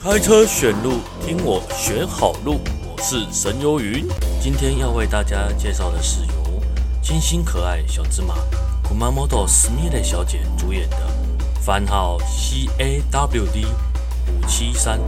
[0.00, 2.59] 开车选路，听我选好路。
[2.83, 4.07] 我是神游云，
[4.41, 6.61] 今天要为大家介绍的是由
[7.03, 8.33] 清新可爱小芝麻
[8.81, 10.97] 库玛摩多斯米蕾小姐主演的
[11.61, 13.67] 番号 C A W D
[14.27, 14.99] 五七三。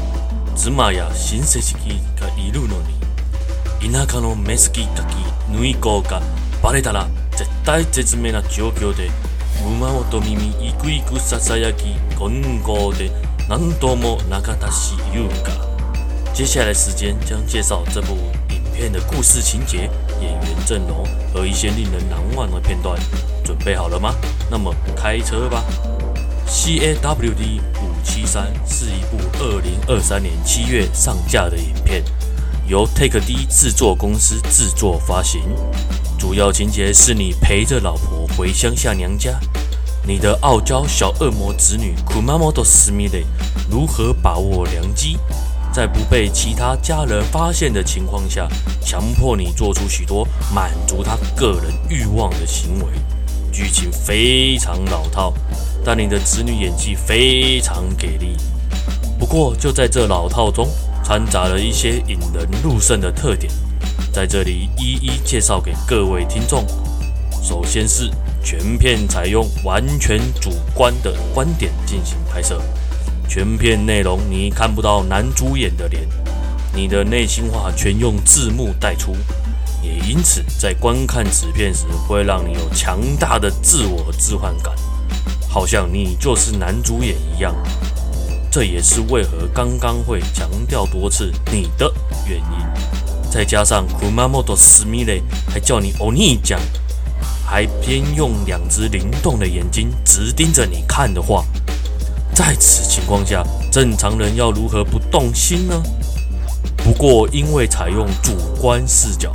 [0.55, 1.73] 芝麻呀，新世纪
[2.21, 5.15] がいるのに田舎のメスキガキ
[5.52, 6.21] ヌイコが
[6.61, 9.09] バレたら绝対绝命な状况で
[9.79, 13.21] 马音耳イクイクささやき金刚で。
[13.50, 15.52] 难多么那个大西游噶。
[16.34, 18.15] 接下来时间将介绍这部
[18.50, 19.89] 影片的故事情节、
[20.21, 23.00] 演员阵容和一些令人难忘的片段。
[23.43, 24.15] 准备好了吗？
[24.50, 25.64] 那么开车吧。
[26.48, 32.03] C A W D 五七三是一部二零二三年七月上架的影片，
[32.67, 35.42] 由 Take D 制作公司制作发行。
[36.17, 39.38] 主要情节是你陪着老婆回乡下娘家。
[40.06, 43.25] 你的傲娇小恶魔子女库玛摩多斯米蕾
[43.72, 45.17] 如何把握良机，
[45.72, 48.45] 在不被其他家人发现的情况下，
[48.81, 52.86] 强迫你做出许多满足他个人欲望的行为？
[53.50, 55.34] 剧情非常老套，
[55.86, 58.36] 但你的子女演技非常给力。
[59.17, 60.67] 不过就在这老套中，
[61.02, 63.50] 掺杂了一些引人入胜的特点，
[64.12, 66.66] 在这里一一介绍给各位听众。
[67.42, 68.12] 首先是。
[68.44, 72.61] 全片采用完全主观的观点进行拍摄，
[73.27, 76.05] 全片内容你看不到男主演的脸，
[76.75, 79.16] 你的内心话全用字幕带出，
[79.81, 84.73] 也因此在观看此片时会让你有强大的自我置换感，
[85.49, 87.55] 好像你就是男主演一样。
[88.52, 91.91] 这也是为何刚刚会强调多次你的
[92.27, 93.31] 原因。
[93.31, 96.59] 再加上库玛摩多斯米蕾还叫你欧尼酱。
[97.45, 101.45] 还偏用两只灵动的眼睛直盯着你看的话，
[102.33, 105.81] 在此情况下，正常人要如何不动心呢？
[106.77, 109.31] 不过，因为采用主观视角，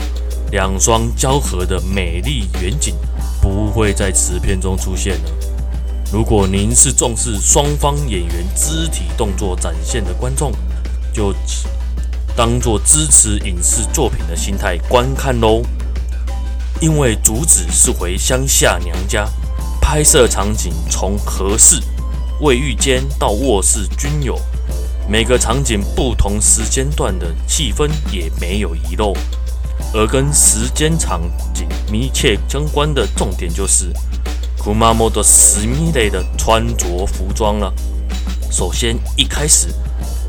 [0.51, 2.95] 两双交合的美丽远景
[3.41, 5.31] 不会在此片中出现了。
[6.13, 10.53] 如果您是重视双方演员肢体动作展现的观众，
[11.13, 11.35] 就
[12.35, 15.63] 当做支持影视作品的心态观看喽。
[16.81, 19.29] 因为主旨是回乡下娘家，
[19.81, 21.83] 拍摄场景从合室、
[22.41, 24.39] 卫浴间到卧室均有，
[25.09, 29.13] 每个场景不同时间段的气氛也没有遗漏。
[29.93, 31.23] 而跟时间场
[31.53, 33.93] 景密切相关的重点就是
[34.59, 37.73] 库玛摩多斯米蕾的穿着服装了。
[38.53, 39.75] 首先一开始，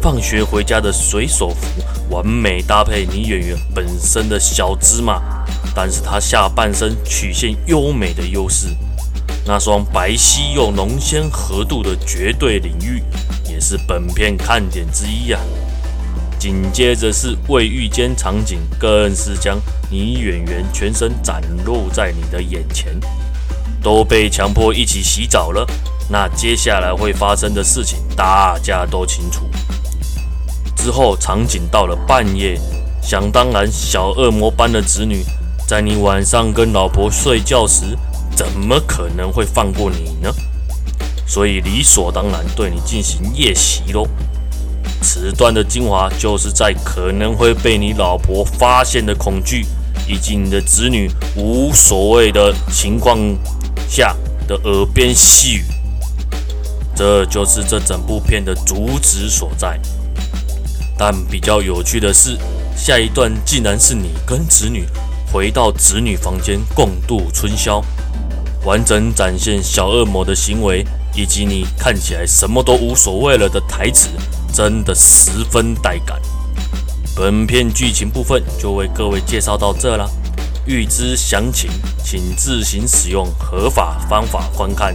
[0.01, 5.21] 放学回家的水手服完美搭配女演员本身的小芝麻。
[5.75, 8.67] 但是她下半身曲线优美的优势，
[9.45, 13.03] 那双白皙又浓鲜合度的绝对领域，
[13.49, 15.39] 也是本片看点之一啊。
[16.39, 19.59] 紧接着是卫浴间场景，更是将
[19.91, 22.97] 女演员全身展露在你的眼前，
[23.83, 25.67] 都被强迫一起洗澡了。
[26.09, 29.49] 那接下来会发生的事情，大家都清楚。
[30.89, 32.59] 之后场景到了半夜，
[32.99, 35.23] 想当然，小恶魔般的子女。
[35.67, 37.95] 在你晚上跟老婆睡觉时，
[38.35, 40.33] 怎么可能会放过你呢？
[41.27, 44.07] 所以理所当然对你进行夜袭喽。
[44.99, 49.67] 此段的精华就是在可能会被你老婆发现的恐惧，
[50.07, 53.19] 以及你的子女无所谓的情况
[53.87, 54.15] 下
[54.47, 55.63] 的耳边细语。
[56.95, 59.79] 这就是这整部片的主旨所在。
[60.99, 62.37] 但比较有趣的是，
[62.75, 64.85] 下一段竟然是你跟子女。
[65.31, 67.81] 回到子女房间共度春宵，
[68.65, 74.09] 完整展现小恶魔的行为，以及你看起来什么都无所谓了的台词，
[74.51, 76.19] 真的十分带感。
[77.15, 80.09] 本片剧情部分就为各位介绍到这了，
[80.65, 81.69] 欲知详情，
[82.03, 84.93] 请自行使用合法方法观看。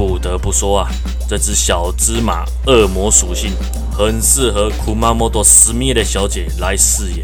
[0.00, 0.90] 不得不说啊，
[1.28, 3.52] 这只小芝麻恶魔属性
[3.92, 7.22] 很适合库玛莫多斯密的小姐来饰演。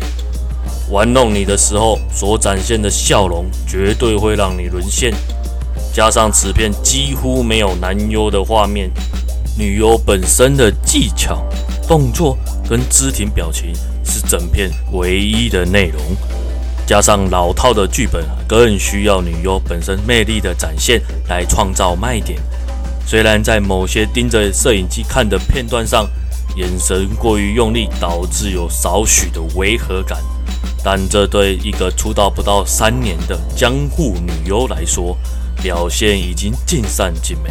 [0.90, 5.10] 玩弄你的时候所展现的笑容，绝对会让你沦陷。
[5.90, 8.90] 加上此片几乎没有男优的画面，
[9.56, 11.42] 女优本身的技巧、
[11.88, 12.36] 动作
[12.68, 13.72] 跟肢体表情
[14.04, 15.98] 是整片唯一的内容。
[16.86, 22.38] 加上老套的剧本，更需要女优本身魅力的展现来创造卖点。
[23.06, 26.08] 虽然在某些盯着摄影机看的片段上，
[26.56, 30.18] 眼神过于用力，导致有少许的违和感。
[30.82, 35.16] 但这对一个出道不到三年的江户女优来说，
[35.62, 37.50] 表现已经尽善尽美。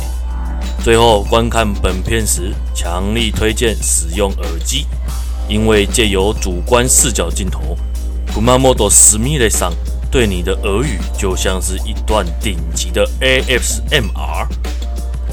[0.84, 4.86] 最后观看本片时，强力推荐使用耳机，
[5.48, 7.78] 因为借由主观视角镜头，
[8.34, 9.74] 古马莫多斯米雷桑
[10.12, 14.48] 对你的耳语就像是一段顶级的 ASMR，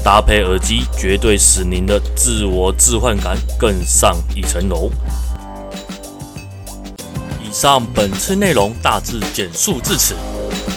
[0.03, 4.91] 搭配耳机绝对使您的自我置换感更上一层楼。
[7.41, 10.13] 以上本次内容大致简述至此。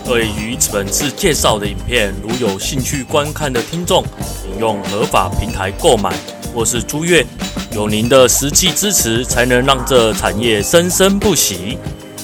[0.04, 4.04] 对于本次介绍的影片，如有兴趣观看的听众，
[4.42, 6.14] 请用合法平台购买
[6.54, 7.26] 或是租阅。
[7.72, 11.76] 有您的实际支持，才能让这产业生生不息。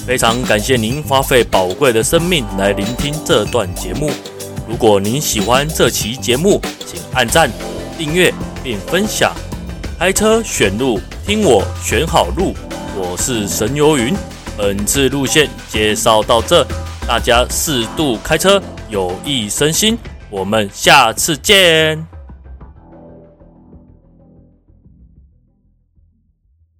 [0.06, 4.10] 非常感谢您花费宝贵的生命来聆听这段节目。
[4.68, 6.60] 如果您喜欢这期节目，
[7.14, 7.50] 按赞、
[7.98, 8.32] 订阅
[8.64, 9.32] 并分享。
[9.98, 12.54] 开车选路，听我选好路。
[12.96, 14.14] 我是神游云。
[14.56, 16.66] 本次路线介绍到这。
[17.06, 19.98] 大家适度开车，有益身心。
[20.30, 22.11] 我们下次见。